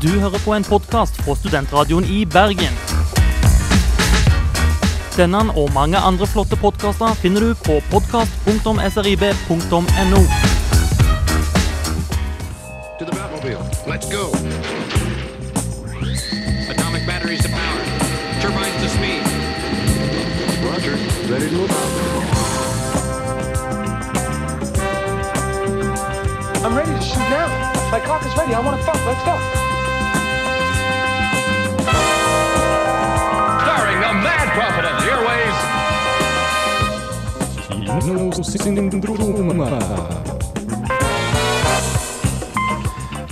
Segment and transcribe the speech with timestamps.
[0.00, 2.72] Du hører på en podkast fra Studentradioen i Bergen.
[5.12, 10.22] Denne og mange andre flotte podkaster finner du på podkast.srib.no.
[12.96, 13.60] To the Batmobile.
[13.92, 14.32] Let's go.
[16.72, 17.84] Atomic batteries to power.
[18.40, 19.20] Turbines to speed.
[20.64, 20.96] Roger.
[21.28, 21.68] Ready to move.
[26.64, 27.52] I'm ready to shoot now.
[27.92, 28.54] My cock is ready.
[28.54, 29.04] I want to fuck.
[29.04, 29.69] Let's go.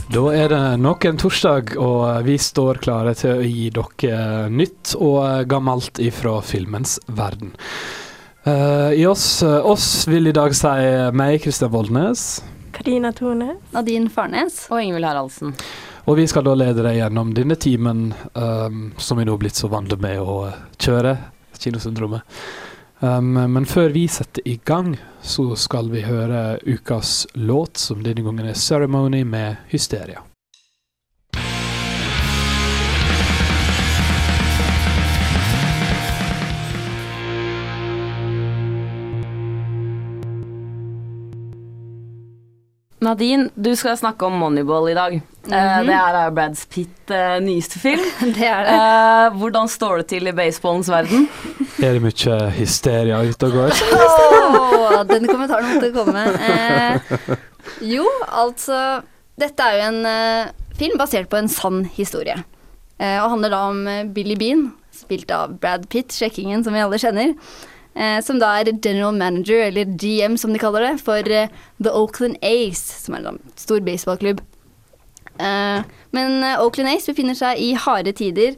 [0.09, 4.92] Da er det nok en torsdag, og vi står klare til å gi dere nytt
[4.98, 7.54] og gammelt ifra filmens verden.
[8.45, 10.76] Eh, I oss, oss vil i dag si
[11.16, 12.28] meg, Kristian Voldnes,
[12.76, 13.56] Karina Tone.
[13.73, 14.66] Nadine Farnes.
[14.70, 15.56] Og Ingvild Haraldsen.
[16.04, 19.59] og vi skal da lede deg gjennom denne timen um, som vi nå er blitt
[19.59, 20.45] så vant med å
[20.78, 21.16] kjøre,
[21.59, 22.23] Kinosyndromet.
[23.01, 28.24] Um, men før vi setter i gang, så skal vi høre ukas låt, som denne
[28.27, 30.27] gangen er 'Ceremony' med 'Hysteria'.
[43.01, 45.13] Nadine, du skal snakke om Moneyball i dag.
[45.49, 48.02] Eh, det er Brad Pitt eh, nyeste film.
[48.37, 48.74] Det er det.
[48.74, 51.29] Eh, hvordan står det til i baseballens verden?
[51.85, 53.82] Er det mye hysteria ute og går?
[54.59, 56.24] oh, den kommentaren måtte komme.
[56.43, 57.37] Eh,
[57.87, 59.05] jo, altså
[59.38, 62.35] Dette er jo en eh, film basert på en sann historie.
[62.99, 66.99] Eh, og handler da om Billy Bean, spilt av Brad Pitt, sjekkingen som vi alle
[66.99, 67.37] kjenner.
[67.99, 71.50] Eh, som da er general manager, eller GM som de kaller det, for eh,
[71.82, 74.43] The Oakland Ace, som er en sånn stor baseballklubb.
[75.43, 75.81] Eh,
[76.15, 78.55] men eh, Oakland Ace befinner seg i harde tider,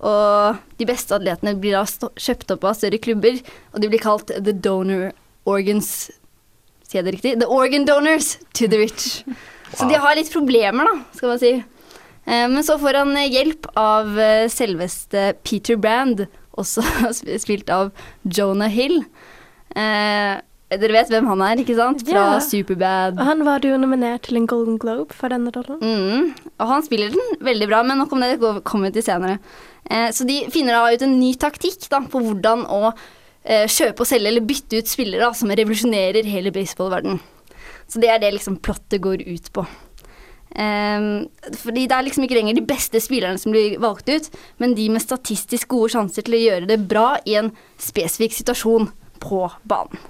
[0.00, 3.36] og de beste atletene blir da kjøpt opp av større klubber,
[3.74, 5.10] og de blir kalt the donor
[5.48, 6.08] organs
[6.90, 7.32] Sier jeg det riktig?
[7.38, 9.20] The organ donors to the rich.
[9.78, 11.52] Så de har litt problemer, da, skal man si.
[12.24, 14.16] Eh, Men så får han eh, hjelp av
[14.50, 16.24] selveste Peter Brand,
[16.60, 16.84] også
[17.44, 17.90] spilt av
[18.24, 19.02] Jonah Hill.
[19.76, 20.38] Eh,
[20.70, 22.04] dere vet hvem han er, ikke sant?
[22.06, 22.44] Fra yeah.
[22.44, 23.18] Superbad.
[23.18, 25.80] Og han var jo nominert til en Golden Globe for denne rollen.
[25.82, 29.40] Mm, og han spiller den veldig bra, men nok om det kommer vi til senere.
[29.90, 34.04] Eh, så de finner da ut en ny taktikk da, på hvordan å eh, kjøpe
[34.04, 37.18] og selge eller bytte ut spillere da, som revolusjonerer hele baseballverdenen.
[37.90, 39.66] Så det er det liksom plottet går ut på.
[40.58, 44.74] Ehm, fordi det er liksom ikke lenger de beste spillerne som blir valgt ut, men
[44.74, 48.90] de med statistisk gode sjanser til å gjøre det bra i en spesifikk situasjon
[49.22, 50.02] på banen.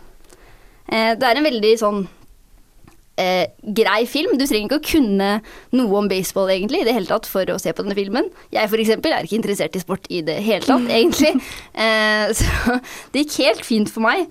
[0.91, 3.45] Uh, det er en veldig sånn uh,
[3.79, 4.33] grei film.
[4.39, 5.29] Du trenger ikke å kunne
[5.77, 8.31] noe om baseball egentlig i det hele tatt for å se på denne filmen.
[8.51, 11.37] Jeg for eksempel er ikke interessert i sport i det hele tatt, egentlig.
[11.77, 12.81] Uh, så
[13.13, 14.31] det gikk helt fint for meg.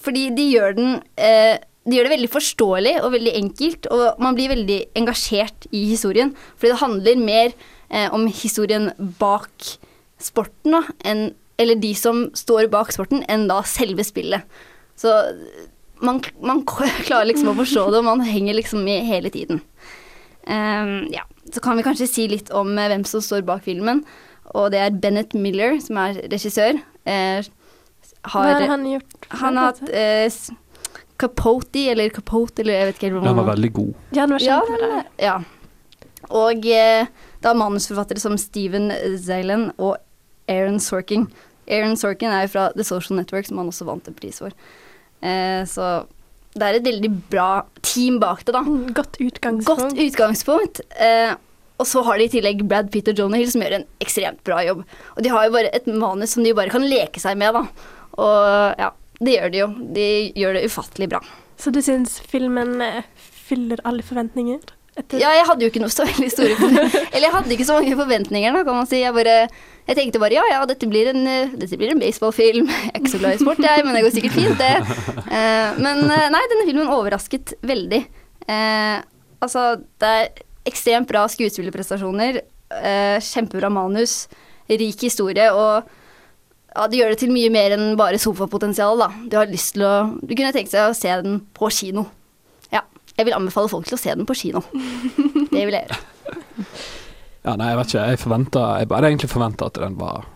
[0.00, 0.92] Fordi de gjør den
[1.82, 5.84] eh, De gjør det veldig forståelig og veldig enkelt, og man blir veldig engasjert i
[5.90, 6.34] historien.
[6.56, 7.52] Fordi det handler mer
[7.90, 9.76] eh, om historien bak
[10.22, 14.46] sporten, da, en, eller de som står bak sporten, enn da selve spillet.
[14.98, 15.10] Så
[16.02, 16.62] man, man
[17.06, 19.62] klarer liksom å forstå det, og man henger liksom i hele tiden.
[20.46, 21.26] Um, ja.
[21.52, 24.04] Så kan vi kanskje si litt om eh, hvem som står bak filmen.
[24.54, 26.78] Og det er Bennett Miller, som er regissør.
[27.06, 27.42] Eh,
[28.22, 29.16] Hva har, har han gjort?
[29.42, 30.30] han har hatt eh,
[31.22, 33.92] Capote, eller Capote, eller jeg vet ikke helt Den var veldig god.
[34.12, 34.88] Ja, den var ja, kjempebra.
[34.92, 35.36] den- ja.
[36.32, 37.06] Og eh,
[37.42, 38.90] da manusforfattere som Steven
[39.22, 39.96] Zalen og
[40.48, 41.26] Aaron Sorkin.
[41.68, 44.54] Aaron Sorkin er jo fra The Social Network, som han også vant en pris for.
[45.22, 46.04] Eh, så
[46.54, 48.62] det er et veldig bra team bak det, da.
[48.98, 49.82] Godt utgangspunkt.
[49.94, 50.80] Godt utgangspunkt.
[51.00, 51.34] Eh,
[51.80, 54.42] og så har de i tillegg Brad Pitt og Jonah Hill, som gjør en ekstremt
[54.46, 54.82] bra jobb.
[55.16, 57.64] Og de har jo bare et manus som de bare kan leke seg med, da.
[58.22, 58.90] Og ja,
[59.22, 59.70] det gjør de jo.
[59.96, 60.06] De
[60.38, 61.22] gjør det ufattelig bra.
[61.60, 63.02] Så du syns filmen eh,
[63.46, 64.62] fyller alle forventninger?
[64.98, 67.06] Etter Ja, jeg hadde jo ikke noe så veldig store forventninger.
[67.14, 69.00] Eller jeg hadde ikke så mange forventninger, da, kan man si.
[69.00, 69.36] Jeg bare
[69.82, 72.68] jeg tenkte bare ja, ja, dette blir en, eh, dette blir en baseballfilm.
[72.70, 74.74] Jeg er ikke så glad i sport, jeg, men det går sikkert fint, det.
[75.32, 78.02] Eh, men nei, denne filmen overrasket veldig.
[78.46, 78.98] Eh,
[79.42, 79.64] altså,
[80.02, 82.42] det er ekstremt bra skuespillerprestasjoner,
[82.78, 84.26] eh, kjempebra manus,
[84.70, 85.88] rik historie, og
[86.72, 89.10] ja, det gjør det til mye mer enn bare sofapotensial, da.
[89.28, 92.06] Du har lyst til å Du kunne tenkt seg å se den på kino.
[92.72, 92.84] Ja.
[93.18, 94.64] Jeg vil anbefale folk til å se den på kino.
[95.52, 96.02] Det vil jeg gjøre.
[97.42, 98.02] Ja, nei, jeg vet ikke.
[98.06, 100.28] Jeg forventa Jeg bare egentlig forventa at den var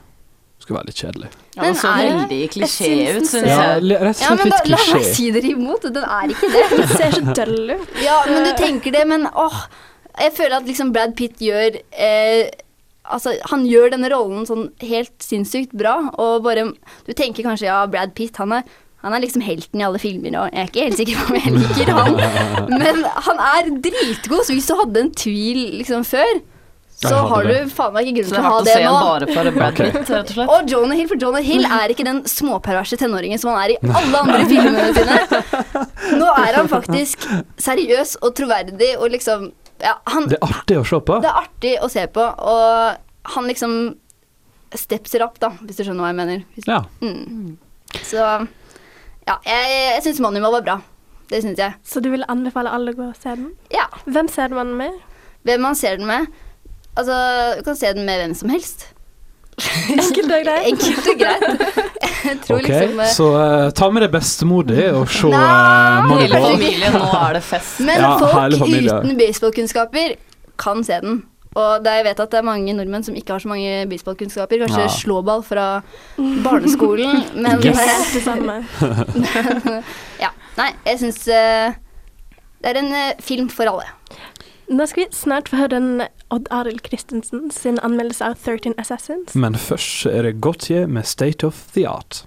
[0.58, 1.28] skulle være litt kjedelig.
[1.54, 3.84] Ja, den så er veldig klisjé ut, syns Ja, jeg.
[3.92, 5.86] Ja, rett og Ja, slett litt la meg si dere imot.
[5.94, 6.64] Den er ikke det.
[6.80, 7.92] Den ser så døll ut.
[8.02, 9.60] Ja, men du tenker det, men åh
[10.16, 12.48] jeg føler at liksom Brad Pitt gjør eh,
[13.12, 16.68] Altså, han gjør denne rollen sånn helt sinnssykt bra, og bare
[17.06, 18.66] Du tenker kanskje ja, Brad Pitt, han er
[19.06, 21.36] han er liksom helten i alle filmer, og jeg er ikke helt sikker på om
[21.38, 22.16] jeg liker han.
[22.82, 26.40] Men han er dritgod, så hvis du hadde en tvil liksom før,
[26.96, 27.58] så har det.
[27.68, 28.94] du faen meg ikke grunn til det å er ha å det se nå.
[29.04, 30.50] bare for Brad Pitt, rett og slett.
[30.56, 33.78] Og Jonah Hill, for Jonah Hill er ikke den småperverse tenåringen som han er i
[34.00, 35.84] alle andre filmene sine.
[36.16, 37.28] Nå er han faktisk
[37.62, 39.50] seriøs og troverdig og liksom
[39.82, 41.18] Ja, han Det er artig å se på.
[41.20, 43.74] Det er artig å se på, og han liksom
[44.76, 46.44] steps it up, da, hvis du skjønner hva jeg mener.
[46.56, 46.82] Hvis, Ja.
[47.02, 47.56] mm.
[48.06, 48.16] Så
[49.26, 50.76] ja, jeg, jeg syns Moneyball var bra.
[51.30, 51.74] Det syns jeg.
[51.86, 53.52] Så du vil anbefale alle å gå og se den?
[53.74, 53.86] Ja.
[54.06, 54.94] Hvem ser man med?
[55.46, 56.26] Hvem man ser den med
[56.96, 57.12] Altså,
[57.58, 58.86] du kan se den med hvem som helst.
[59.96, 60.66] Enkelt og greit.
[60.68, 61.44] Enkelt og greit.
[62.26, 66.10] Jeg tror Ok, liksom eh, så uh, ta med deg bestemor di og se uh,
[66.18, 67.78] Hele familien, nå er det fest.
[67.86, 70.16] Men Ja, folk uten baseballkunnskaper
[70.60, 71.22] kan se den.
[71.56, 74.66] Og det, jeg vet at det er mange nordmenn som ikke har så mange baseballkunnskaper.
[74.66, 74.92] Kanskje Ja.
[74.92, 75.66] slåball fra
[76.44, 77.80] barneskolen, men Yes.
[77.80, 78.58] eh, Det samme.
[80.20, 80.34] ja.
[80.58, 82.92] Nei, jeg syns det er en
[83.24, 83.88] film for alle.
[84.68, 86.02] Nå skal vi snart få høre en
[86.34, 89.34] Odd Arild Christensen sin anmeldelse av 13 Assassins.
[89.38, 92.26] Men først er det Gautier med State of the Art.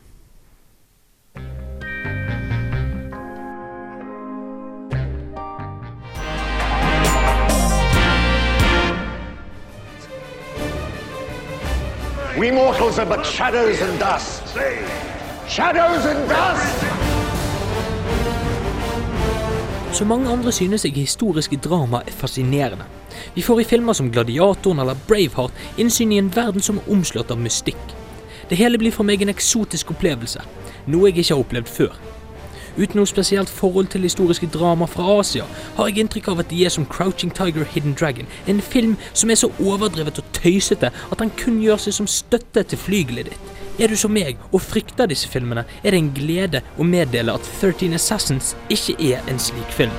[12.40, 14.56] We mortals are but shadows and dust.
[15.50, 17.09] Shadows and dust!
[20.00, 22.86] Som mange andre synes jeg historiske drama er fascinerende.
[23.36, 27.34] Vi får i filmer som Gladiatoren eller Braveheart innsyn i en verden som er omslått
[27.36, 27.82] av mystikk.
[28.48, 30.46] Det hele blir for meg en eksotisk opplevelse,
[30.88, 32.00] noe jeg ikke har opplevd før.
[32.78, 35.46] Uten noe spesielt forhold til historiske drama fra Asia,
[35.78, 39.30] har jeg inntrykk av at de er som Crouching Tiger Hidden Dragon, en film som
[39.30, 43.56] er så overdrevet og tøysete at den kun gjør seg som støtte til flygelet ditt.
[43.80, 47.46] Er du som meg og frykter disse filmene, er det en glede å meddele at
[47.62, 49.96] 13 Assassins ikke er en slik film.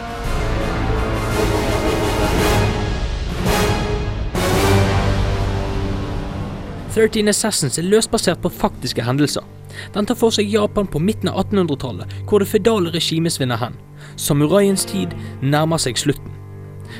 [6.90, 9.46] «13 Assassins er løst basert på faktiske hendelser.
[9.94, 13.78] Den tar for seg Japan på midten av 1800-tallet, hvor det fødale regimet svinner hen.
[14.16, 16.36] Samuraiens tid nærmer seg slutten.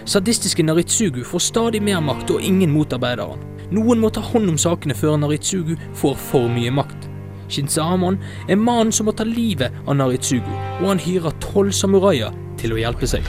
[0.05, 3.47] Sadistiske Naritsugu får stadig mer makt, og ingen motarbeider han.
[3.71, 7.09] Noen må ta hånd om sakene før Naritsugu får for mye makt.
[7.51, 8.19] Shinsamon
[8.49, 10.51] er mannen som må ta livet av Naritsugu,
[10.81, 13.27] og han hyrer tolv samuraier til å hjelpe seg.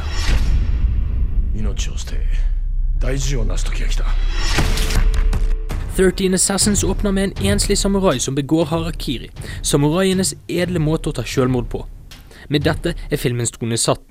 [5.95, 9.27] 13 Assassins åpner med en enslig samurai som begår harakiri,
[9.61, 11.81] samuraienes edle måte å ta selvmord på.
[12.47, 14.03] Med dette er filmens tone satt.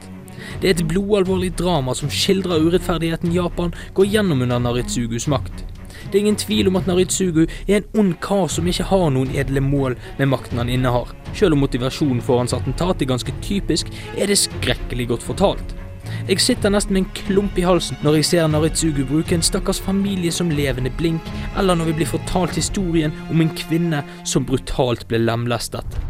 [0.61, 5.65] Det er et blodalvorlig drama som skildrer urettferdigheten Japan går gjennom under Naritsugus makt.
[6.11, 9.33] Det er ingen tvil om at Naritsugu er en ond kar som ikke har noen
[9.33, 11.15] edle mål med makten han innehar.
[11.33, 13.89] Selv om motivasjonen for hans attentat er ganske typisk,
[14.19, 15.80] er det skrekkelig godt fortalt.
[16.29, 19.81] Jeg sitter nesten med en klump i halsen når jeg ser Naritsugu bruke en stakkars
[19.83, 21.27] familie som levende blink,
[21.59, 26.01] eller når vi blir fortalt historien om en kvinne som brutalt ble lemlestet.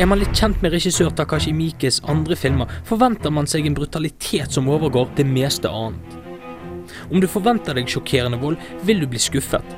[0.00, 4.56] Er man litt kjent med regissør Takashi Mikes andre filmer, forventer man seg en brutalitet
[4.56, 6.16] som overgår det meste annet.
[7.10, 8.56] Om du forventer deg sjokkerende vold,
[8.88, 9.76] vil du bli skuffet.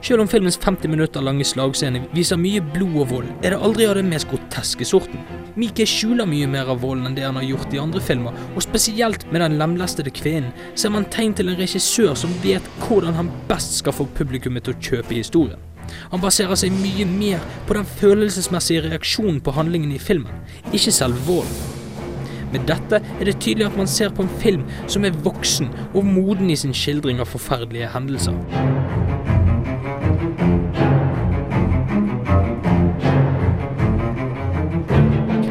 [0.00, 3.86] Selv om filmens 50 minutter lange slagscene viser mye blod og vold, er det aldri
[3.88, 5.24] av den mest groteske sorten.
[5.58, 8.62] Mike skjuler mye mer av volden enn det han har gjort i andre filmer, og
[8.62, 13.32] spesielt med den lemlestede kvinnen ser man tegn til en regissør som vet hvordan han
[13.50, 15.58] best skal få publikummet til å kjøpe historien.
[16.12, 21.18] Han baserer seg mye mer på den følelsesmessige reaksjonen på handlingen i filmen, ikke selv
[21.26, 21.74] volden.
[22.52, 26.06] Med dette er det tydelig at man ser på en film som er voksen og
[26.06, 29.07] moden i sin skildring av forferdelige hendelser.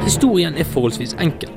[0.07, 1.49] Historien er forholdsvis enkel.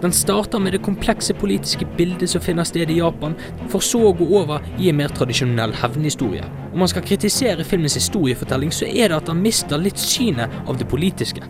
[0.00, 3.34] Den starter med det komplekse politiske bildet som finner sted i Japan,
[3.72, 6.46] for så å gå over i en mer tradisjonell hevnhistorie.
[6.70, 10.78] Om man skal kritisere filmens historiefortelling, så er det at den mister litt synet av
[10.78, 11.42] det politiske.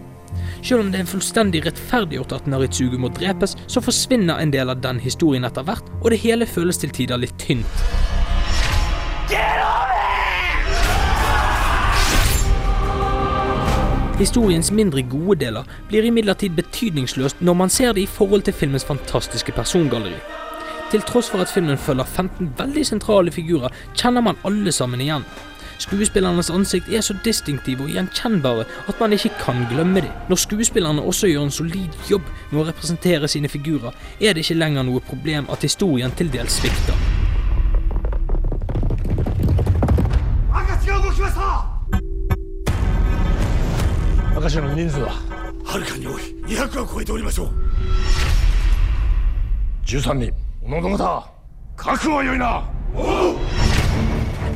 [0.62, 4.80] Selv om det er fullstendig rettferdiggjort at Naritsugu må drepes, så forsvinner en del av
[4.80, 7.99] den historien etter hvert, og det hele føles til tider litt tynt.
[14.20, 18.84] Historiens mindre gode deler blir imidlertid betydningsløst når man ser det i forhold til filmens
[18.84, 20.18] fantastiske persongalleri.
[20.90, 25.24] Til tross for at filmen følger 15 veldig sentrale figurer, kjenner man alle sammen igjen.
[25.80, 30.12] Skuespillernes ansikt er så distinktive og gjenkjennbare at man ikke kan glemme dem.
[30.28, 34.60] Når skuespillerne også gjør en solid jobb med å representere sine figurer, er det ikke
[34.60, 37.19] lenger noe problem at historien til dels svikter.
[44.40, 45.10] 赤字の人数は。
[45.66, 46.22] はるかに多い。
[46.46, 47.50] 200は超えておりましょう。
[49.84, 50.32] 13人。
[50.62, 51.30] おのおの方。
[51.76, 52.64] 覚悟は良いな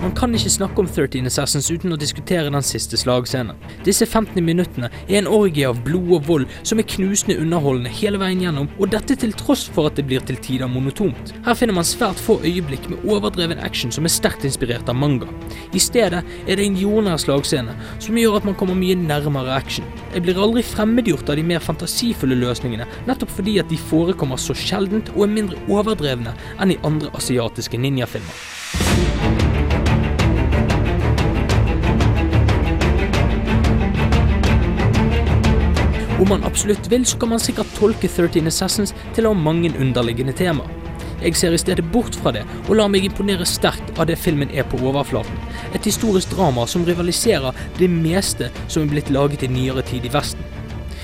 [0.04, 3.56] Man kan ikke snakke om 13 Assassins uten å diskutere den siste slagscenen.
[3.86, 8.20] Disse 15 minuttene er en orgie av blod og vold som er knusende underholdende hele
[8.20, 11.32] veien gjennom, og dette til tross for at det blir til tider monotont.
[11.46, 15.30] Her finner man svært få øyeblikk med overdreven action som er sterkt inspirert av manga.
[15.72, 19.88] I stedet er det en jordnær slagscene som gjør at man kommer mye nærmere action.
[20.12, 24.52] Jeg blir aldri fremmedgjort av de mer fantasifulle løsningene, nettopp fordi at de forekommer så
[24.52, 29.23] sjeldent og er mindre overdrevne enn i andre asiatiske ninjafilmer.
[36.24, 39.68] Om man absolutt vil, så kan man sikkert tolke 13 Assassins til å ha mange
[39.76, 40.70] underliggende temaer.
[41.20, 44.48] Jeg ser i stedet bort fra det, og lar meg imponere sterkt av det filmen
[44.48, 45.36] er på overflaten.
[45.76, 50.14] Et historisk drama som rivaliserer det meste som er blitt laget i nyere tid i
[50.16, 50.40] Vesten.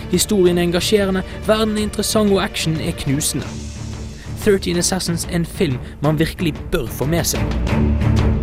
[0.09, 3.53] Historien er engasjerende, verden er interessant og action er knusende.
[4.41, 8.40] 13 Assassins er en film man virkelig bør få med seg.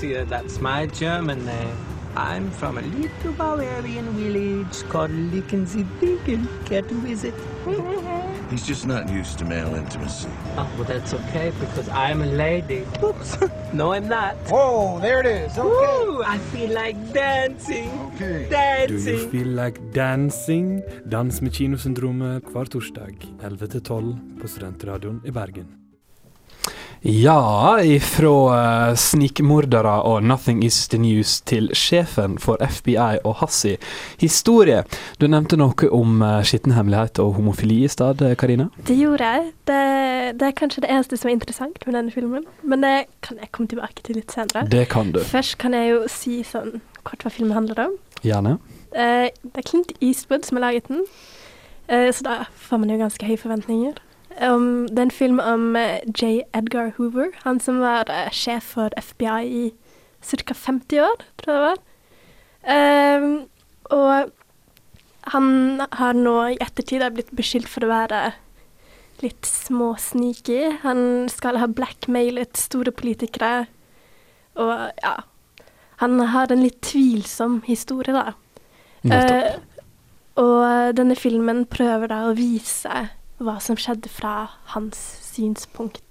[0.00, 1.76] Galaxia, that's my German name.
[2.16, 6.66] I'm from a little Bavarian village called Lickensee-Dinkel.
[6.66, 7.34] Care to visit?
[8.50, 10.28] He's just not used to male intimacy.
[10.56, 12.84] Oh, well, that's okay because I'm a lady.
[13.02, 13.36] Oops.
[13.72, 14.34] no, I'm not.
[14.48, 15.56] Whoa, there it is.
[15.56, 15.68] Okay.
[15.68, 17.90] Woo, I feel like dancing.
[18.14, 18.48] Okay.
[18.50, 19.04] Dancing.
[19.04, 20.82] Do you feel like dancing?
[21.10, 25.89] Dans med Kinosyndromet hver torsdag 11-12 på Studentradioen i Bergen.
[27.02, 28.28] Ja, ifra
[28.90, 33.78] uh, snikmordere og Nothing Is The News til sjefen for FBI og Hassi.
[34.20, 34.82] Historie.
[35.16, 38.68] Du nevnte noe om uh, skittenhemmelighet og homofili i stad, eh, Karina.
[38.84, 39.46] Det gjorde jeg.
[39.70, 39.78] Det,
[40.42, 42.44] det er kanskje det eneste som er interessant med denne filmen.
[42.60, 42.92] Men det
[43.24, 44.66] kan jeg komme tilbake til litt senere.
[44.68, 45.22] Det kan du.
[45.24, 47.96] Først kan jeg jo si sånn kort hva filmen handler om.
[48.20, 48.58] Gjerne.
[48.92, 51.06] Eh, det er Clint Eastwood som har laget den,
[51.88, 52.38] eh, så da
[52.68, 53.96] får man jo ganske høye forventninger.
[54.38, 56.44] Um, det er en film om eh, J.
[56.54, 59.64] Edgar Hoover, han som var uh, sjef for FBI i
[60.22, 60.54] ca.
[60.54, 61.80] 50 år, tror jeg det var.
[62.70, 63.32] Um,
[63.90, 64.30] og
[65.34, 68.20] han har nå i ettertid er blitt beskyldt for å være
[69.20, 70.78] litt småsneaky.
[70.84, 73.66] Han skal ha blackmailet store politikere,
[74.60, 74.72] og
[75.02, 75.18] ja
[76.00, 78.32] Han har en litt tvilsom historie, da.
[79.04, 79.58] Eh,
[80.40, 83.02] og denne filmen prøver da å vise
[83.40, 84.98] hva som skjedde fra hans
[85.30, 86.04] synspunkt.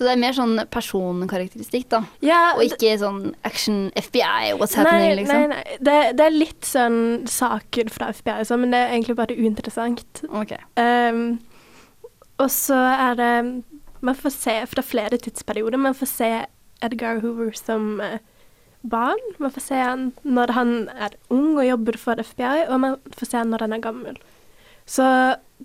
[0.00, 1.98] Så det er mer sånn personkarakteristikk, da.
[2.24, 5.42] Ja, Og ikke sånn action FBI, what's nei, happening, liksom.
[5.50, 5.78] nei, nei.
[5.84, 9.36] Det, det er litt sånn saker fra FBI, og sånn, men det er egentlig bare
[9.36, 10.22] uinteressant.
[10.30, 10.54] Ok.
[10.80, 11.20] Um,
[12.40, 13.34] og så er det
[14.00, 15.76] Man får se fra flere tidsperioder.
[15.76, 16.30] Man får se
[16.80, 18.22] Edgar Hoover som eh,
[18.80, 19.20] barn.
[19.36, 23.28] Man får se han når han er ung og jobber for FBI, og man får
[23.28, 24.16] se han når han er gammel.
[24.88, 25.04] Så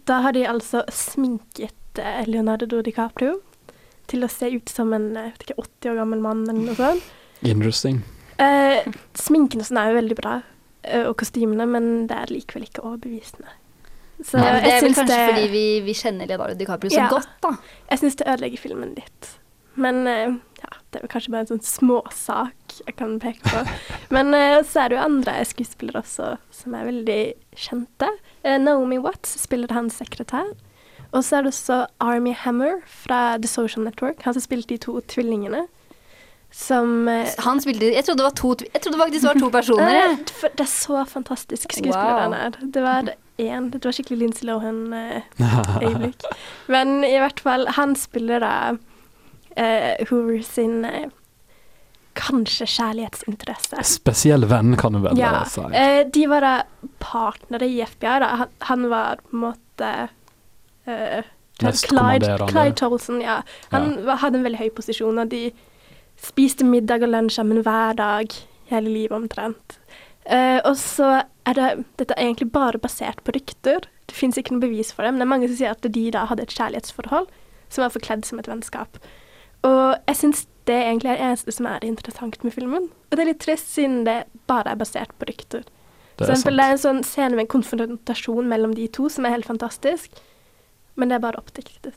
[0.05, 3.37] da har de altså sminket eh, Leonardo DiCaprio
[4.11, 6.75] til å se ut som en jeg vet ikke, 80 år gammel mann eller noe
[6.77, 7.07] sånt.
[7.45, 8.01] Interesting.
[8.41, 8.83] Eh,
[9.17, 10.33] sminken og sånn er jo veldig bra,
[10.83, 13.47] eh, og kostymene, men det er likevel ikke overbevisende.
[14.23, 17.09] Så Nei, det er vel kanskje det- fordi vi, vi kjenner Leonardo DiCaprio så Ja.
[17.09, 17.57] godt, da.
[17.89, 19.31] Jeg syns det ødelegger filmen litt.
[19.75, 20.27] Men eh,
[20.61, 23.63] ja, det er vel kanskje bare en sånn småsak jeg kan peke på.
[24.15, 28.07] Men eh, så er det jo andre skuespillere også som er veldig kjente.
[28.45, 30.45] Eh, Naomi Watts spiller hans sekretær.
[31.11, 34.77] Og så er det også Army Hammer fra The Social Network, han som spilte de
[34.83, 35.65] to tvillingene.
[36.55, 39.49] Som eh, Han spilte Jeg trodde det var to Jeg trodde faktisk det var to
[39.51, 39.95] personer.
[40.11, 40.17] Eh.
[40.55, 42.19] Det er så fantastisk skuespiller Wow.
[42.21, 42.49] han er.
[42.61, 43.09] Det var
[43.41, 46.23] én Det var skikkelig Lindsay Lohan-øyeblikk.
[46.73, 48.53] Men i hvert fall, han spiller da
[49.57, 50.85] eh, Hoover sin
[52.15, 53.83] kanskje kjærlighetsinteresse.
[53.87, 55.43] Spesiell venn, kan du vel Ja.
[55.49, 55.61] si.
[55.73, 56.53] Eh, de var da
[56.99, 58.19] partnere i FBI.
[58.23, 58.31] Da.
[58.41, 59.91] Han, han var på en måte
[60.87, 61.23] eh,
[61.59, 62.37] Clyde.
[62.49, 63.41] Clyde Tolson, ja.
[63.71, 64.17] Han ja.
[64.19, 65.51] hadde en veldig høy posisjon, og de
[66.19, 68.35] spiste middag og lunsj sammen hver dag
[68.71, 69.77] hele livet omtrent.
[70.25, 71.69] Eh, og så er det
[72.01, 73.85] Dette er egentlig bare basert på rykter.
[74.09, 76.05] Det fins ikke noe bevis for det, men det er mange som sier at de
[76.13, 77.29] da hadde et kjærlighetsforhold
[77.69, 78.99] som var forkledd som et vennskap.
[79.65, 82.89] Og jeg syns det egentlig er det eneste som er interessant med filmen.
[83.09, 85.63] Og det er litt trist, siden det bare er basert på rykter.
[86.15, 86.57] Det er eksempel, sant.
[86.57, 90.11] det er en sånn scene med en konfrontasjon mellom de to som er helt fantastisk,
[90.95, 91.93] men det er bare oppdiktet.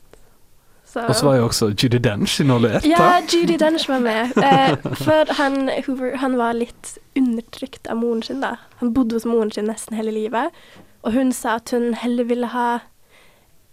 [0.89, 2.83] Så- Og så var jo også Judy Dench involvert.
[2.85, 3.21] Ja.
[3.21, 4.33] Judy Dench var med.
[4.43, 8.41] Eh, for han, Hoover han var litt undertrykt av moren sin.
[8.41, 8.55] da.
[8.79, 10.49] Han bodde hos moren sin nesten hele livet.
[11.03, 12.79] Og hun sa at hun heller ville ha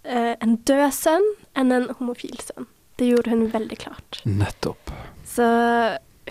[0.05, 1.25] eh, en død sønn
[1.55, 2.67] enn en homofil sønn.
[2.97, 4.21] Det gjorde hun veldig klart.
[4.25, 4.91] Nettopp.
[5.27, 5.45] Så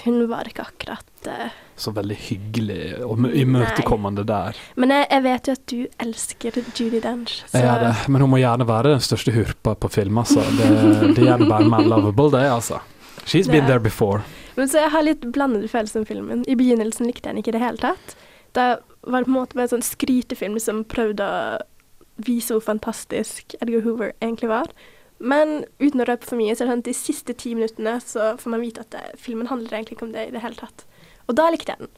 [0.05, 4.59] hun var ikke akkurat uh, Så veldig hyggelig og mø- imøtekommende der.
[4.77, 7.39] Men jeg, jeg vet jo at du elsker Judy Dench.
[7.49, 10.45] Så Jeg gjør det, men hun må gjerne være den største hurpa på film, altså.
[10.59, 12.83] Det, det gjør det bare mer lovable, det, altså.
[13.27, 14.21] She's been there before.
[14.57, 16.45] Men så jeg har litt blandede følelser om filmen.
[16.49, 18.15] I begynnelsen likte jeg den ikke i det hele tatt.
[18.57, 18.67] Da
[19.07, 21.57] var det på en måte bare en sånn skrytefilm som prøvde å
[22.25, 24.71] vise hvor fantastisk Edgar Hoover egentlig var.
[25.19, 27.95] Men uten å røpe for mye, så er det sånn at de siste ti minuttene
[28.05, 30.59] så får man vite at det, filmen handler egentlig ikke om det i det hele
[30.61, 30.85] tatt.
[31.27, 31.95] Og da likte jeg den.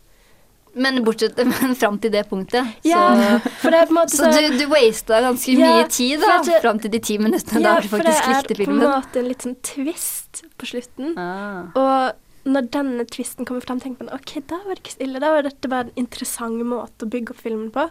[0.78, 4.14] Men bortsett men fram til det punktet, Ja, så for det er på en måte
[4.14, 7.16] Så sånn- du, du wasta ganske Ja, mye tid, da, det- fram til de ti
[7.18, 8.84] minuttene Ja, da du faktisk likte filmen.
[8.84, 11.16] Ja, for det er på en måte en litt sånn twist på slutten.
[11.18, 11.72] Ah.
[11.74, 15.20] Og når denne twisten kommer fram, tenker man OK, da var det ikke så ille.
[15.24, 17.88] Da var dette bare en interessant måte å bygge opp filmen på.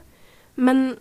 [0.55, 0.98] Men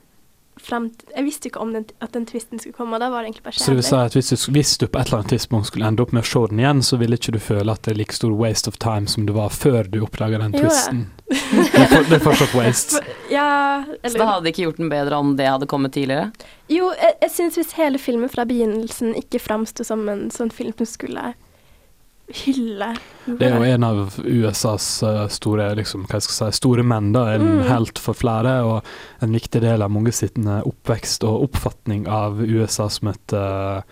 [0.60, 3.30] frem til Jeg visste ikke om den, at den tvisten skulle komme, da var det
[3.30, 5.70] egentlig bare Så du si at hvis du, hvis du på et eller annet tidspunkt
[5.70, 7.94] skulle ende opp med å se den igjen, så ville ikke du føle at det
[7.94, 10.96] er like stor waste of time som det var før du oppdaga den Jo, ja.
[11.26, 13.00] Det er, for, det er fortsatt waste.
[13.32, 16.30] Ja, Så eller det hadde ikke gjort den bedre om det hadde kommet tidligere?
[16.70, 20.76] Jo, jeg, jeg syns hvis hele filmen fra begynnelsen ikke framsto som en sånn film
[20.78, 21.32] som skulle
[22.28, 27.12] hylle Det er jo en av USAs eh, store liksom, hva jeg si, store menn,
[27.14, 27.62] da, en Mm.
[27.68, 28.82] helt for flere, og
[29.22, 33.82] en viktig del av mange eh, oppvekst og oppfatning av USA som et uh,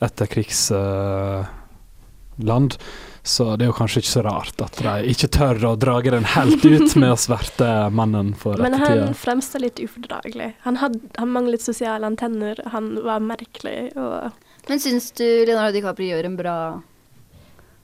[0.00, 2.74] etterkrigsland.
[3.22, 6.24] så det er jo kanskje ikke så rart at de ikke tør å drage den
[6.24, 10.52] helt ut med å sverte mannen for Men han fremstår litt ufordragelig.
[10.62, 14.30] Han, han manglet sosiale antenner, han var merkelig og
[14.68, 16.56] Men syns du Leonardo DiCaprio gjør en bra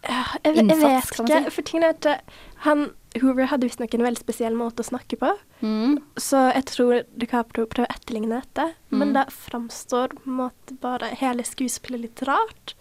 [0.02, 1.50] jeg, jeg vet ikke.
[1.54, 2.36] For tingen er at eh,
[2.66, 2.88] han,
[3.20, 5.30] Hoover hadde visstnok en veldig spesiell måte å snakke på.
[5.62, 5.98] Mm.
[6.16, 8.70] Så jeg tror DiCaprio prøver å etterligne dette.
[8.90, 12.74] Men da framstår på en måte bare hele skuespillet litt rart.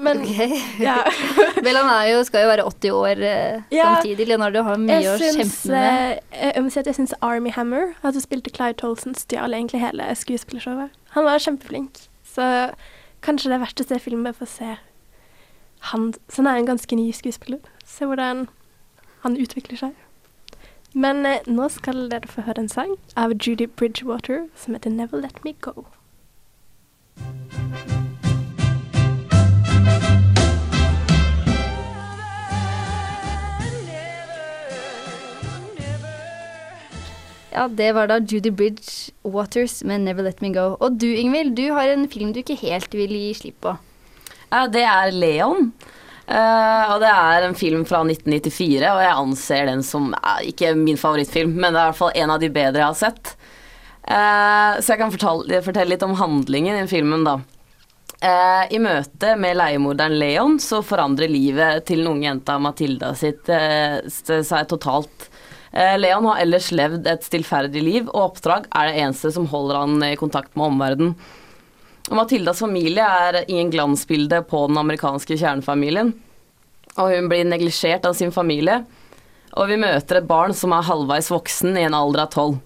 [0.00, 0.38] Men Ok.
[0.80, 0.98] ja.
[1.64, 3.90] Vel, han jo, skal jo være 80 år eh, Ja.
[3.96, 4.28] samtidig.
[4.30, 6.20] Leonardo har mye å kjempe med.
[6.32, 9.52] eh, jeg må si at jeg syns Army Hammer, at som spilte Clyde Tolson, stjal
[9.56, 10.94] egentlig hele skuespillershowet.
[11.16, 12.06] Han var kjempeflink.
[12.30, 12.46] Så
[13.24, 14.76] kanskje det er verdt å se filmen for å se
[15.80, 17.58] han Så han er en ganske ny skuespiller.
[17.84, 18.48] Se hvordan
[19.20, 19.96] han utvikler seg.
[20.94, 25.20] Men eh, nå skal dere få høre en sang av Judy Bridgewater som heter 'Never
[25.20, 25.86] Let Me Go'.
[37.52, 40.76] Ja, det var da Judy Bridge Waters med 'Never Let Me Go'.
[40.80, 43.76] Og du, Ingvild, du har en film du ikke helt vil gi slipp på.
[44.50, 45.70] Det er Leon.
[46.30, 50.76] Uh, og det er en film fra 1994, og jeg anser den som uh, ikke
[50.78, 53.32] min favorittfilm, men det er i hvert fall en av de bedre jeg har sett.
[54.06, 57.40] Uh, så jeg kan fortelle, fortelle litt om handlingen i filmen, da.
[58.20, 63.48] Eh, I møte med leiemorderen Leon så forandrer livet til den unge jenta Matilda sitt
[63.48, 65.30] seg totalt.
[65.72, 70.04] Leon har ellers levd et stillferdig liv, og oppdrag er det eneste som holder han
[70.04, 71.16] i kontakt med omverdenen.
[72.10, 76.10] Og Matildas familie er ingen glansbilde på den amerikanske kjernefamilien.
[76.98, 78.80] Og hun blir neglisjert av sin familie.
[79.54, 82.58] Og vi møter et barn som er halvveis voksen i en alder av tolv.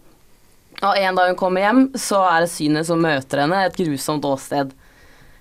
[0.80, 4.72] Og en dag hun kommer hjem, så er synet som møter henne, et grusomt åsted.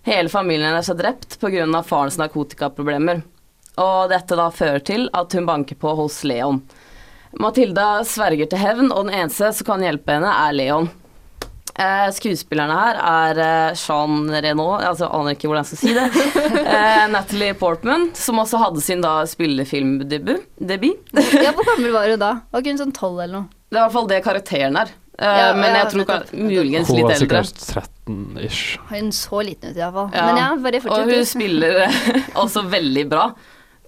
[0.03, 1.83] Hele familien er drept pga.
[1.83, 3.23] farens narkotikaproblemer.
[3.79, 6.61] Og dette da fører til at hun banker på hos Leon.
[7.39, 10.91] Matilda sverger til hevn, og den eneste som kan hjelpe henne, er Leon.
[11.73, 15.93] Eh, skuespillerne her er eh, Jean Renault, altså jeg aner ikke hvordan jeg skal si
[15.97, 16.63] det.
[16.63, 20.43] Eh, Natalie Portman, som også hadde sin da spillefilmdebut.
[20.61, 20.99] Debut.
[21.41, 22.29] Ja, Hvor gammel var hun da?
[22.53, 23.47] Var ikke hun sånn tolv eller noe?
[23.73, 24.91] Det er i hvert fall det karakteren er.
[25.17, 26.29] Eh, Ja, men ja, jeg tror nettopp.
[26.29, 28.61] litt muligens Hun var sikkert 13-ish.
[28.93, 30.13] Hun så liten ut iallfall.
[30.13, 30.27] Ja.
[30.29, 31.99] Men ja, bare Og hun spiller eh,
[32.43, 33.27] også veldig bra.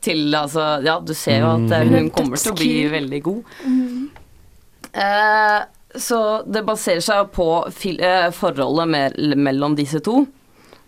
[0.06, 1.94] Til altså Ja, du ser jo at eh, Mm.
[2.00, 3.56] hun kommer til å bli veldig god.
[4.96, 5.62] Eh,
[6.02, 7.48] så det baserer seg på
[8.00, 10.26] eh, forholdet mellom disse to.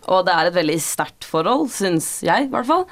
[0.08, 2.86] Og det er et veldig sterkt forhold, syns jeg i hvert fall.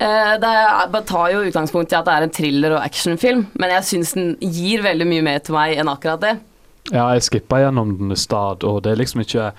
[0.00, 3.88] Eh, det tar jo utgangspunkt i at det er en thriller- og actionfilm, men jeg
[3.88, 6.36] syns den gir veldig mye mer til meg enn akkurat det.
[6.94, 9.50] Ja, jeg skippa gjennom den i stad, og det er liksom ikke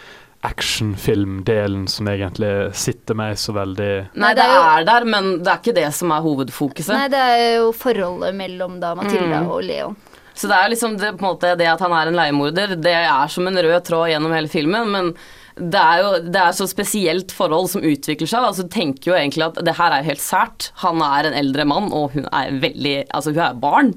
[0.41, 5.59] actionfilmdelen som egentlig sitter meg så veldig Nei, det er er der, men det er
[5.61, 6.95] ikke det som er hovedfokuset.
[6.95, 9.51] Nei, det er jo forholdet mellom da Matilda Mm.
[9.51, 9.95] og Leon.
[10.37, 12.95] Så det er liksom det, på en måte, det at han er en leiemorder, det
[13.01, 15.13] er som en rød tråd gjennom hele filmen, men
[15.59, 18.47] det er jo det er så spesielt forhold som utvikler seg.
[18.47, 20.71] Altså, du tenker jo egentlig at det her er helt sært.
[20.81, 23.91] Han er en eldre mann, og hun er veldig Altså, hun er barn.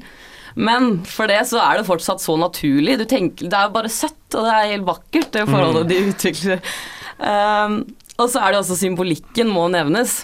[0.55, 2.99] Men for det så er det fortsatt så naturlig.
[3.01, 6.03] Du tenker, det er jo bare søtt, og det er helt vakkert, det forholdet de
[6.11, 6.75] utvikler.
[7.19, 7.79] Um,
[8.19, 10.23] og så er det også symbolikken må nevnes.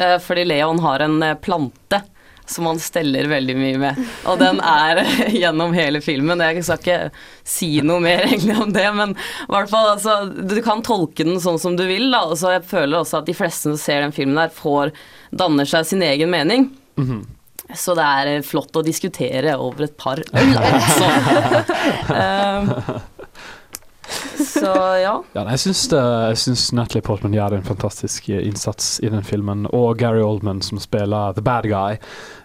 [0.00, 2.00] Eh, fordi Leon har en eh, plante
[2.46, 4.00] som han steller veldig mye med.
[4.28, 5.02] Og den er
[5.42, 6.42] gjennom hele filmen.
[6.42, 6.98] Jeg skal ikke
[7.48, 11.40] si noe mer egentlig om det, men i hvert fall, altså, du kan tolke den
[11.42, 12.10] sånn som du vil.
[12.12, 12.24] Da.
[12.28, 14.92] Og så jeg føler også at de fleste som ser den filmen der, får
[15.32, 16.70] danner seg sin egen mening.
[17.74, 21.08] Så det er eh, flott å diskutere over et par øl, altså.
[22.12, 22.72] um,
[24.38, 25.14] så ja.
[25.34, 29.66] Ja, jeg syns, jeg syns Natalie Portman gjør en fantastisk eh, innsats i den filmen.
[29.72, 31.98] Og Gary Oldman, som spiller The Bad Guy,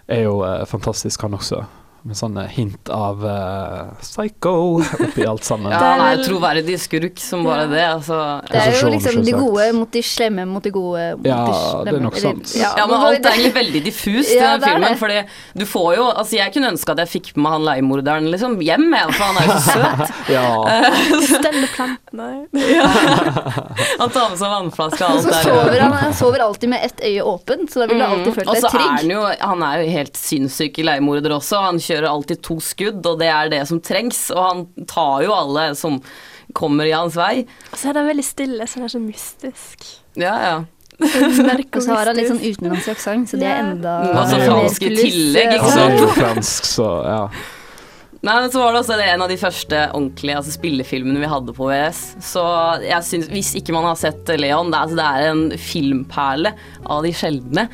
[0.08, 1.64] er jo eh, fantastisk, han også.
[2.06, 5.72] Med sånne hint av uh, psycho oppi alt sammen.
[5.74, 7.82] Ja, en troverdig skurk som bare det.
[7.84, 8.18] Altså.
[8.48, 11.50] Det er jo liksom de gode mot de slemme mot de gode mot Ja, de
[11.50, 12.02] det er slemme.
[12.06, 12.52] nok sant.
[12.56, 14.96] Ja, men alt er egentlig veldig diffust i Ja, den filmen.
[15.00, 15.18] Fordi
[15.58, 18.88] du får jo Altså, jeg kunne ønske at jeg fikk med han leiemorderen liksom hjem,
[18.94, 20.32] jeg, for han er jo så søt.
[20.32, 20.46] Ja.
[21.34, 22.28] Stelle plantene.
[23.98, 25.42] Han tar med seg vannflaske og Og alt så der.
[25.50, 28.48] sover han, han sover alltid med ett øye åpent, så da vil du alltid følt
[28.48, 28.54] trygg.
[28.54, 31.60] Og så er han jo Han er jo helt sinnssyk i leiemorder også.
[31.68, 34.28] Han kjører alltid to skudd, og det er det som trengs.
[34.34, 36.00] Og han tar jo alle som
[36.56, 37.44] kommer i hans vei.
[37.72, 39.88] Og så er det veldig stille, så det er så mystisk.
[40.18, 40.58] Ja, ja.
[41.78, 44.82] Og så har han litt sånn utenlandsk aksent, så det er enda Og så fransk
[44.88, 45.68] i tillegg, ikke.
[45.68, 46.00] Han er sant?
[46.02, 47.20] jo fransk, så ja.
[48.18, 51.28] Nei, men så var det også det en av de første ordentlige altså spillefilmene vi
[51.30, 52.00] hadde på VS.
[52.32, 52.42] Så
[52.82, 56.52] jeg synes, hvis ikke man har sett Leon, det er, altså, det er en filmperle
[56.82, 57.68] av de sjeldne.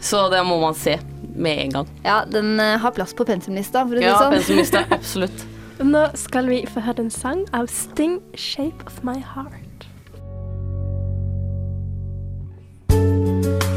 [0.00, 0.96] Så det må man se
[1.36, 1.88] med en gang.
[2.04, 4.36] Ja, den eh, har plass på pensumlista, for å si Ja, det sånn.
[4.38, 5.46] pensumlista, absolutt.
[5.80, 9.86] Nå skal vi få høre en sang av Sting, 'Shape of My Heart'.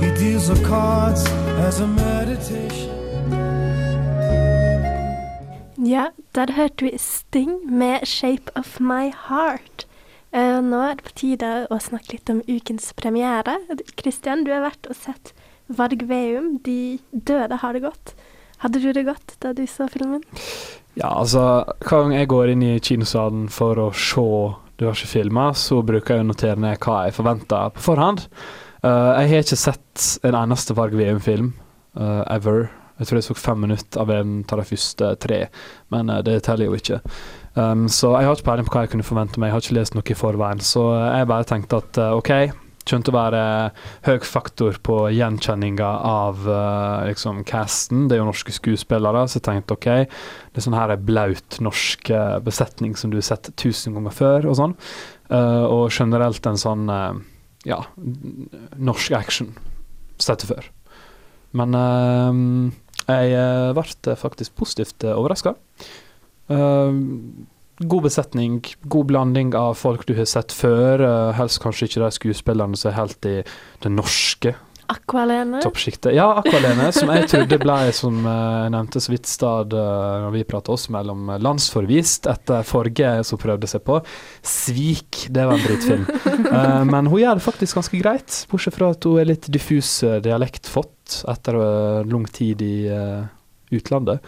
[0.02, 1.24] He deals the cards
[1.68, 2.92] as a meditation.
[5.86, 9.88] Ja, der hørte vi Sting med 'Shape of My Heart'.
[10.34, 13.60] Uh, nå er det på tide å snakke litt om ukens premiere.
[14.00, 15.34] Kristian, du har vært og sett
[15.68, 18.16] Varg Veum, 'De døde har det godt'.
[18.64, 20.24] Hadde du det godt da du så filmen?
[20.96, 24.28] Ja, altså, hver gang jeg går inn i kinosalen for å se
[24.80, 28.28] diverse filmer, så bruker jeg å notere ned hva jeg forventer på forhånd.
[28.84, 31.54] Uh, jeg har ikke sett en eneste Varg Veum-film
[32.00, 32.70] uh, ever.
[33.00, 35.40] Jeg tror jeg så fem minutter av en av de første tre,
[35.94, 37.00] men uh, det teller jo ikke.
[37.56, 39.78] Um, så jeg har ikke peiling på hva jeg kunne forvente meg, jeg har ikke
[39.78, 40.62] lest noe i forveien.
[40.64, 42.32] Så jeg bare tenkte at eh, OK,
[42.90, 43.44] til å være
[44.06, 48.08] høy faktor på gjenkjenninga av uh, liksom casten.
[48.10, 52.12] Det er jo norske skuespillere, så jeg tenkte OK, det er sånn her blaut norsk
[52.14, 54.76] eh, besetning som du har sett tusen ganger før, og sånn.
[55.32, 57.16] Uh, og generelt en sånn uh,
[57.66, 57.80] ja,
[58.78, 59.54] norsk action
[60.22, 60.68] sett før.
[61.54, 61.76] Men
[63.06, 65.54] jeg ble faktisk positivt uh, overraska.
[67.80, 71.02] God besetning, god blanding av folk du har sett før.
[71.02, 73.42] eh, helst kanskje ikke de skuespillerne som er helt i
[73.82, 74.56] det norske
[74.92, 75.62] Aqualene.
[75.64, 76.14] toppsjiktet.
[76.14, 80.34] Ja, Aqualene, som jeg trodde ble, som eh, jeg nevnte så vidt stad uh, når
[80.36, 84.02] vi pratet oss mellom eh, landsforvist etter forrige som prøvde seg på.
[84.44, 86.08] Svik, det var en drittfilm.
[86.54, 89.88] Eh, men hun gjør det faktisk ganske greit, bortsett fra at hun er litt diffus
[90.06, 93.24] eh, dialektfått etter eh, lang tid i eh,
[93.74, 94.22] utlandet.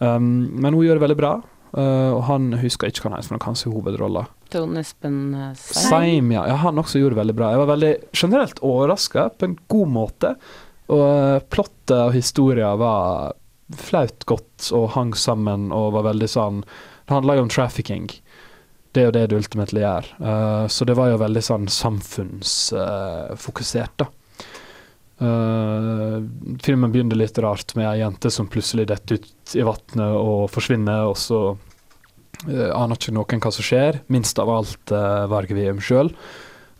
[0.00, 1.32] Um, men hun gjør det veldig bra,
[1.76, 4.22] eh, og han husker ikke hva han heter, men kanskje hovedrolla.
[4.50, 5.90] Trond Espen eh, Seim.
[5.90, 6.42] Seim, ja.
[6.50, 6.56] ja.
[6.64, 7.46] Han også gjorde det veldig bra.
[7.54, 10.28] Jeg var veldig generelt overraska på en god måte.
[10.90, 13.00] Og uh, plottet og historia var
[13.78, 18.10] flaut godt og hang sammen og var veldig sånn Det handla jo om trafficking.
[18.90, 20.04] Det er jo det du ultimately gjør.
[20.66, 24.06] Så det var jo veldig sånn samfunnsfokusert, da.
[25.20, 26.18] Eh,
[26.64, 31.10] filmen begynner litt rart med ei jente som plutselig detter ut i vannet og forsvinner,
[31.10, 35.82] og så uh, aner ikke noen hva som skjer, minst av alt uh, Varg Veum
[35.84, 36.14] sjøl.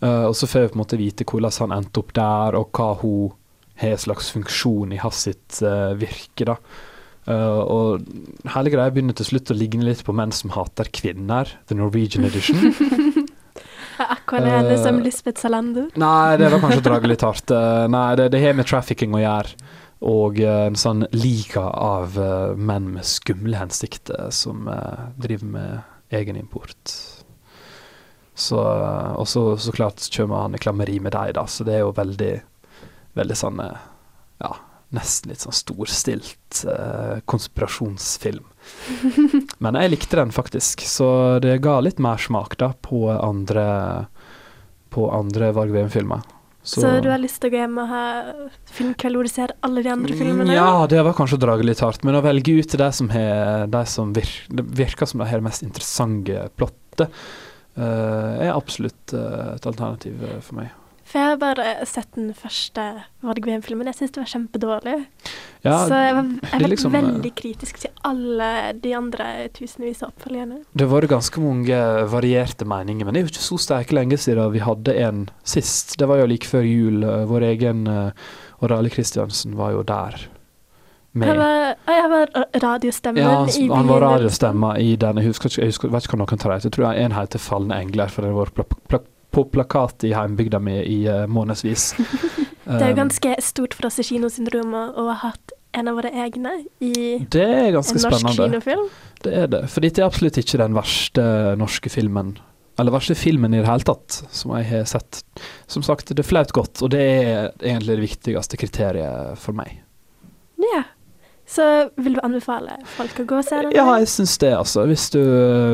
[0.00, 2.94] og så får vi på en måte vite hvordan han endte opp der, og hva
[3.03, 3.35] hun
[3.81, 6.48] har slags funksjon i hans sitt uh, virke.
[6.48, 6.57] da.
[7.29, 8.09] Uh, og
[8.55, 12.24] hele greia begynner til slutt å ligne litt på Menn som hater kvinner, the Norwegian
[12.24, 12.72] edition.
[14.16, 15.90] Aqualene Eh, som Lisbeth Salander.
[16.00, 17.52] Nei, det var kanskje å dra litt hardt.
[17.54, 19.70] Eh, nei, det, det har med trafficking å gjøre.
[20.10, 26.14] Og eh, en sånn liga av eh, menn med skumle hensikter som eh, driver med
[26.20, 26.94] egenimport.
[28.40, 31.76] Så, eh, og så, så klart kommer han i klammeri med deg, da, så det
[31.78, 32.32] er jo veldig
[33.18, 33.78] Veldig sånn eh,
[34.38, 34.52] Ja,
[34.94, 38.46] nesten litt sånn storstilt eh, konspirasjonsfilm.
[39.60, 44.08] Men jeg likte den faktisk, så det ga litt mersmak på andre
[44.90, 46.24] på andre Varg Veum-filmer.
[46.62, 48.04] Så, du har lyst til å gå hjem og ha
[48.68, 50.52] filmkveld hvor du ser alle de andre filmene?
[50.52, 53.64] Ja, det var kanskje å dra litt hardt, men å velge ut de som, har,
[53.72, 57.16] de som virker, virker som de har det mest interessante plottet,
[57.80, 60.74] uh, er absolutt uh, et alternativ eh, for meg.
[61.10, 62.82] For jeg har bare sett den første
[63.26, 63.88] Varg Veum-filmen.
[63.90, 64.96] Jeg syns det var kjempedårlig.
[65.66, 68.92] Ja, så jeg var, det jeg er var liksom, eh, veldig kritisk til alle de
[68.94, 70.60] andre tusenvis av oppfølgerne.
[70.70, 71.80] Det har vært ganske mange
[72.14, 75.96] varierte meninger, men det er jo ikke så sterke lenge siden vi hadde en sist.
[75.98, 77.02] Det var jo like før jul.
[77.02, 77.82] eh, Vår egen
[78.62, 80.28] Orale Kristiansen var jo der.
[81.12, 81.26] Med.
[81.26, 82.28] Han var, jeg var
[82.62, 85.24] radiostemmen Ja, i han var radiostemma i denne.
[85.24, 86.68] Jeg husker, jeg husker, vet ikke hva noen tar det.
[86.68, 90.12] Jeg tror en heter 'Falne engler', for den har vært pla pla på plakat i
[90.16, 91.92] heimbygda mi i uh, månedsvis.
[92.70, 96.10] Det er jo ganske stort for oss i Kinosyndromet å ha hatt en av våre
[96.10, 98.34] egne i en norsk spennende.
[98.36, 98.86] kinofilm.
[99.24, 99.64] Det er det.
[99.72, 101.24] For dette er absolutt ikke den verste
[101.58, 102.36] norske filmen.
[102.80, 105.22] Eller verste filmen i det hele tatt, som jeg har sett.
[105.70, 109.80] Som sagt, det er flaut godt, og det er egentlig det viktigste kriteriet for meg.
[110.70, 110.84] Ja.
[111.50, 113.72] Så vil du anbefale folk å gå og se den?
[113.74, 114.84] Ja, jeg syns det, altså.
[114.86, 115.18] Hvis, du,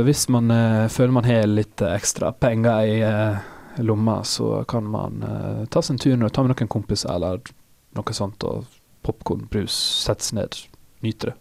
[0.06, 3.42] hvis man uh, føler man har litt ekstra penger i uh,
[3.84, 7.44] lomma, så kan man uh, ta en tur og ta med noen kompiser eller
[7.96, 8.64] noe sånt, og
[9.04, 10.56] popkorn, brus, sette seg ned,
[11.04, 11.36] nyte det.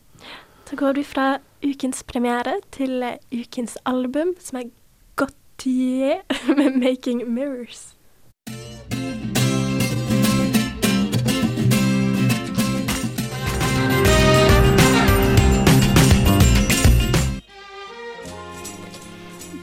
[0.67, 1.29] Så går vi fra
[1.63, 4.71] ukens premiere til ukens album, som er
[5.15, 6.25] Gautier
[6.59, 7.93] med 'Making Mirrors'.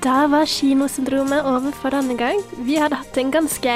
[0.02, 2.40] Da var Kinosyndromet over for denne gang.
[2.66, 3.74] Vi hadde hatt en ganske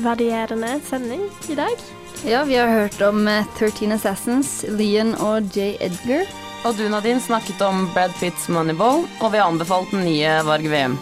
[0.00, 1.82] varierende sending i dag.
[2.24, 5.74] Ja, vi har hørt om eh, 13 Assassins, Leon og J.
[5.84, 6.24] Edgar.
[6.64, 10.72] Og du, Nadine, snakket om Brad Pitts Moneyball, og vi har anbefalt den nye Varg
[10.72, 10.96] VM.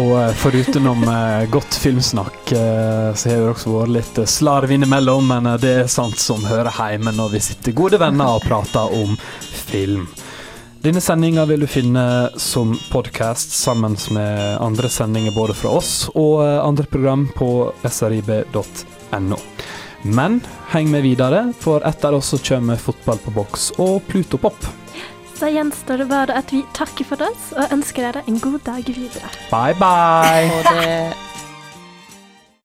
[0.00, 4.72] Og foruten forutenom eh, godt filmsnakk, eh, så har det også vært litt eh, slarv
[4.72, 8.48] innimellom, men eh, det er sant som hører hjemme når vi sitter gode venner og
[8.48, 9.12] prater om
[9.68, 10.08] film.
[10.84, 12.04] Denne sendinga vil du finne
[12.38, 17.48] som podkast sammen med andre sendinger både fra oss og eh, andre program på
[17.90, 19.40] srib.no.
[20.06, 20.38] Men
[20.70, 24.68] heng med videre, for etter oss så kommer Fotball på boks og Pluto Pop.
[25.36, 28.86] Så gjenstår det bare at vi takker for oss og ønsker dere en god dag
[28.86, 29.32] videre.
[29.50, 31.25] Bye, bye!